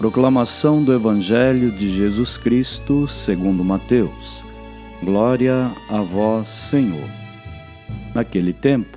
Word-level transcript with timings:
Proclamação 0.00 0.82
do 0.82 0.94
Evangelho 0.94 1.70
de 1.70 1.92
Jesus 1.92 2.38
Cristo, 2.38 3.06
segundo 3.06 3.62
Mateus. 3.62 4.42
Glória 5.04 5.70
a 5.90 6.00
vós, 6.00 6.48
Senhor. 6.48 7.06
Naquele 8.14 8.54
tempo, 8.54 8.96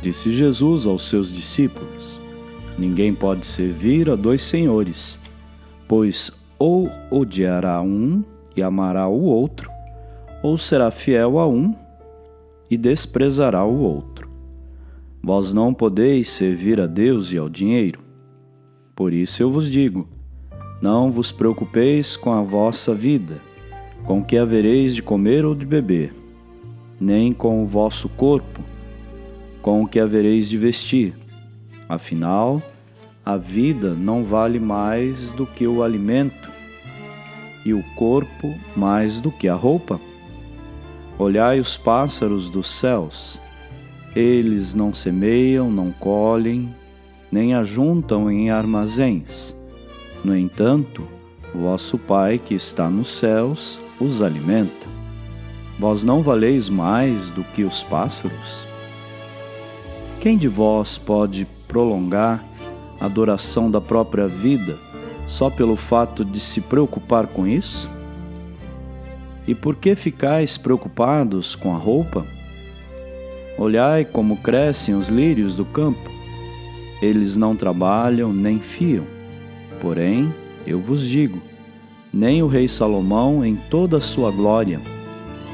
disse 0.00 0.32
Jesus 0.32 0.84
aos 0.84 1.06
seus 1.08 1.32
discípulos: 1.32 2.20
Ninguém 2.76 3.14
pode 3.14 3.46
servir 3.46 4.10
a 4.10 4.16
dois 4.16 4.42
senhores, 4.42 5.16
pois 5.86 6.32
ou 6.58 6.90
odiará 7.08 7.80
um 7.80 8.24
e 8.56 8.64
amará 8.64 9.06
o 9.06 9.22
outro, 9.22 9.70
ou 10.42 10.58
será 10.58 10.90
fiel 10.90 11.38
a 11.38 11.46
um 11.46 11.72
e 12.68 12.76
desprezará 12.76 13.64
o 13.64 13.78
outro. 13.78 14.28
Vós 15.22 15.54
não 15.54 15.72
podeis 15.72 16.30
servir 16.30 16.80
a 16.80 16.88
Deus 16.88 17.32
e 17.32 17.38
ao 17.38 17.48
dinheiro. 17.48 18.00
Por 18.96 19.12
isso 19.12 19.40
eu 19.40 19.48
vos 19.48 19.70
digo: 19.70 20.08
não 20.82 21.12
vos 21.12 21.30
preocupeis 21.30 22.16
com 22.16 22.32
a 22.32 22.42
vossa 22.42 22.92
vida, 22.92 23.40
com 24.04 24.18
o 24.18 24.24
que 24.24 24.36
havereis 24.36 24.96
de 24.96 25.00
comer 25.00 25.44
ou 25.44 25.54
de 25.54 25.64
beber, 25.64 26.12
nem 27.00 27.32
com 27.32 27.62
o 27.62 27.66
vosso 27.66 28.08
corpo, 28.08 28.60
com 29.62 29.84
o 29.84 29.86
que 29.86 30.00
havereis 30.00 30.48
de 30.48 30.58
vestir. 30.58 31.14
Afinal, 31.88 32.60
a 33.24 33.36
vida 33.36 33.94
não 33.94 34.24
vale 34.24 34.58
mais 34.58 35.30
do 35.30 35.46
que 35.46 35.68
o 35.68 35.84
alimento, 35.84 36.50
e 37.64 37.72
o 37.72 37.82
corpo 37.94 38.52
mais 38.74 39.20
do 39.20 39.30
que 39.30 39.46
a 39.46 39.54
roupa. 39.54 40.00
Olhai 41.16 41.60
os 41.60 41.76
pássaros 41.76 42.50
dos 42.50 42.68
céus, 42.68 43.40
eles 44.16 44.74
não 44.74 44.92
semeiam, 44.92 45.70
não 45.70 45.92
colhem, 45.92 46.74
nem 47.30 47.54
ajuntam 47.54 48.28
em 48.28 48.50
armazéns 48.50 49.61
no 50.24 50.36
entanto, 50.36 51.06
vosso 51.54 51.98
Pai 51.98 52.38
que 52.38 52.54
está 52.54 52.88
nos 52.88 53.16
céus 53.16 53.80
os 54.00 54.22
alimenta. 54.22 54.86
Vós 55.78 56.04
não 56.04 56.22
valeis 56.22 56.68
mais 56.68 57.32
do 57.32 57.42
que 57.42 57.64
os 57.64 57.82
pássaros? 57.82 58.66
Quem 60.20 60.38
de 60.38 60.46
vós 60.46 60.98
pode 60.98 61.46
prolongar 61.66 62.44
a 63.00 63.08
duração 63.08 63.70
da 63.70 63.80
própria 63.80 64.28
vida 64.28 64.78
só 65.26 65.50
pelo 65.50 65.74
fato 65.74 66.24
de 66.24 66.38
se 66.38 66.60
preocupar 66.60 67.26
com 67.26 67.46
isso? 67.46 67.90
E 69.46 69.54
por 69.54 69.74
que 69.74 69.96
ficais 69.96 70.56
preocupados 70.56 71.56
com 71.56 71.74
a 71.74 71.78
roupa? 71.78 72.24
Olhai 73.58 74.04
como 74.04 74.36
crescem 74.36 74.94
os 74.94 75.08
lírios 75.08 75.56
do 75.56 75.64
campo. 75.64 76.10
Eles 77.00 77.36
não 77.36 77.56
trabalham 77.56 78.32
nem 78.32 78.60
fiam. 78.60 79.11
Porém, 79.82 80.32
eu 80.64 80.80
vos 80.80 81.04
digo: 81.04 81.42
nem 82.12 82.40
o 82.40 82.46
rei 82.46 82.68
Salomão, 82.68 83.44
em 83.44 83.56
toda 83.56 83.96
a 83.96 84.00
sua 84.00 84.30
glória, 84.30 84.80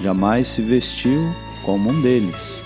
jamais 0.03 0.49
se 0.49 0.61
vestiu 0.61 1.19
como 1.65 1.89
um 1.89 2.03
deles. 2.03 2.63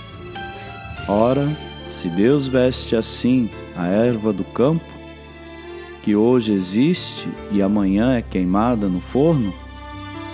Ora, 1.07 1.47
se 1.89 2.09
Deus 2.09 2.49
veste 2.49 2.97
assim 2.97 3.49
a 3.77 3.87
erva 3.87 4.33
do 4.33 4.43
campo, 4.43 4.83
que 6.03 6.17
hoje 6.17 6.51
existe 6.51 7.29
e 7.49 7.61
amanhã 7.61 8.17
é 8.17 8.21
queimada 8.21 8.89
no 8.89 8.99
forno, 8.99 9.53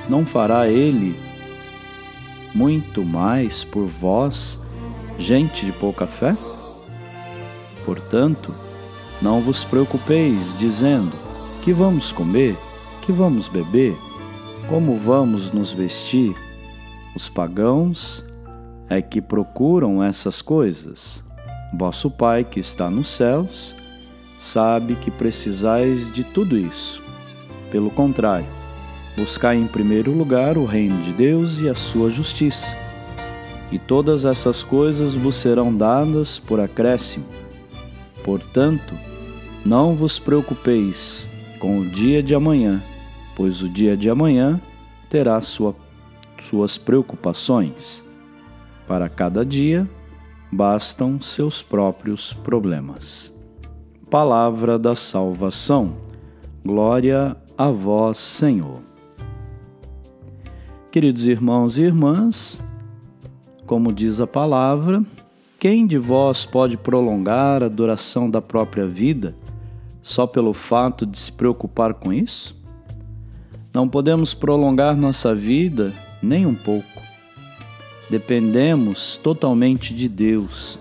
não 0.10 0.26
fará 0.26 0.68
ele 0.68 1.16
muito 2.56 3.06
mais 3.06 3.64
por 3.64 3.86
vós, 3.86 4.60
gente 5.20 5.64
de 5.64 5.72
pouca 5.74 6.08
fé? 6.08 6.36
Portanto, 7.86 8.52
não 9.22 9.42
vos 9.42 9.64
preocupeis, 9.64 10.56
dizendo: 10.58 11.12
Que 11.62 11.74
vamos 11.74 12.12
comer? 12.12 12.58
Que 13.02 13.12
vamos 13.12 13.48
beber? 13.48 13.98
Como 14.68 14.96
vamos 14.96 15.52
nos 15.52 15.72
vestir? 15.72 16.36
Os 17.16 17.28
pagãos 17.28 18.24
é 18.90 19.02
que 19.02 19.22
procuram 19.22 20.04
essas 20.04 20.42
coisas. 20.42 21.24
Vosso 21.74 22.10
Pai 22.10 22.44
que 22.44 22.60
está 22.60 22.90
nos 22.90 23.12
céus 23.12 23.76
sabe 24.38 24.96
que 24.96 25.12
precisais 25.12 26.12
de 26.12 26.24
tudo 26.24 26.58
isso. 26.58 27.02
Pelo 27.72 27.92
contrário, 27.92 28.48
buscai 29.18 29.58
em 29.58 29.68
primeiro 29.68 30.12
lugar 30.12 30.58
o 30.58 30.66
reino 30.66 31.02
de 31.04 31.12
Deus 31.12 31.62
e 31.62 31.70
a 31.70 31.76
sua 31.76 32.10
justiça, 32.10 32.76
e 33.72 33.78
todas 33.78 34.26
essas 34.26 34.64
coisas 34.64 35.14
vos 35.14 35.36
serão 35.36 35.76
dadas 35.76 36.40
por 36.40 36.60
acréscimo. 36.60 37.26
Portanto, 38.24 38.96
não 39.66 39.96
vos 39.96 40.20
preocupeis 40.20 41.28
com 41.60 41.80
o 41.80 41.86
dia 41.86 42.24
de 42.24 42.34
amanhã, 42.34 42.82
pois 43.36 43.62
o 43.62 43.68
dia 43.68 43.98
de 43.98 44.10
amanhã 44.10 44.60
terá 45.10 45.42
sua, 45.42 45.76
suas 46.40 46.78
preocupações. 46.78 48.04
Para 48.88 49.10
cada 49.10 49.46
dia 49.46 49.88
bastam 50.52 51.20
seus 51.22 51.62
próprios 51.62 52.34
problemas. 52.34 53.32
Palavra 54.10 54.80
da 54.80 54.96
salvação. 54.96 55.98
Glória 56.64 57.36
a 57.58 57.70
vós, 57.70 58.18
Senhor. 58.18 58.80
Queridos 60.92 61.28
irmãos 61.28 61.78
e 61.78 61.84
irmãs, 61.84 62.60
como 63.66 63.94
diz 63.94 64.20
a 64.20 64.26
palavra, 64.26 65.04
quem 65.60 65.86
de 65.86 65.98
vós 65.98 66.46
pode 66.46 66.78
prolongar 66.78 67.62
a 67.62 67.68
duração 67.68 68.30
da 68.30 68.42
própria 68.42 68.88
vida 68.88 69.36
só 70.10 70.26
pelo 70.26 70.54
fato 70.54 71.06
de 71.06 71.20
se 71.20 71.32
preocupar 71.32 71.94
com 71.94 72.12
isso? 72.12 72.58
Não 73.72 73.88
podemos 73.88 74.34
prolongar 74.34 74.98
nossa 74.98 75.36
vida 75.36 75.94
nem 76.20 76.48
um 76.48 76.56
pouco. 76.56 77.00
Dependemos 78.10 79.20
totalmente 79.22 79.94
de 79.94 80.10
Deus 80.10 80.80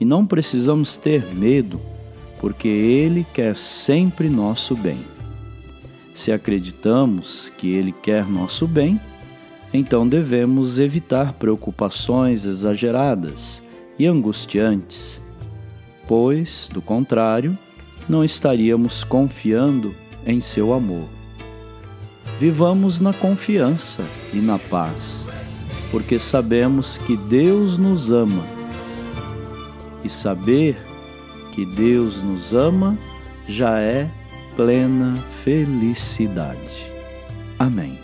e 0.00 0.04
não 0.06 0.24
precisamos 0.24 0.96
ter 0.96 1.26
medo, 1.34 1.78
porque 2.40 2.66
Ele 2.66 3.26
quer 3.34 3.54
sempre 3.54 4.30
nosso 4.30 4.74
bem. 4.74 5.04
Se 6.14 6.32
acreditamos 6.32 7.50
que 7.58 7.68
Ele 7.68 7.92
quer 7.92 8.26
nosso 8.26 8.66
bem, 8.66 8.98
então 9.74 10.08
devemos 10.08 10.78
evitar 10.78 11.34
preocupações 11.34 12.46
exageradas 12.46 13.62
e 13.98 14.06
angustiantes, 14.06 15.20
pois, 16.08 16.66
do 16.72 16.80
contrário, 16.80 17.58
não 18.08 18.24
estaríamos 18.24 19.04
confiando 19.04 19.94
em 20.26 20.40
seu 20.40 20.72
amor. 20.72 21.08
Vivamos 22.38 23.00
na 23.00 23.12
confiança 23.12 24.02
e 24.32 24.38
na 24.38 24.58
paz, 24.58 25.28
porque 25.90 26.18
sabemos 26.18 26.98
que 26.98 27.16
Deus 27.16 27.78
nos 27.78 28.10
ama. 28.10 28.44
E 30.02 30.08
saber 30.08 30.76
que 31.52 31.64
Deus 31.64 32.20
nos 32.22 32.52
ama 32.52 32.98
já 33.48 33.78
é 33.78 34.10
plena 34.56 35.14
felicidade. 35.42 36.92
Amém. 37.58 38.03